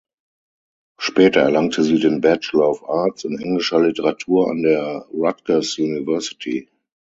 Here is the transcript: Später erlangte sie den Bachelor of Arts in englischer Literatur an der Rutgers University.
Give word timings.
Später 0.97 1.41
erlangte 1.41 1.83
sie 1.83 1.99
den 1.99 2.21
Bachelor 2.21 2.71
of 2.71 2.89
Arts 2.89 3.23
in 3.23 3.37
englischer 3.39 3.81
Literatur 3.81 4.49
an 4.49 4.63
der 4.63 5.05
Rutgers 5.13 5.77
University. 5.77 6.69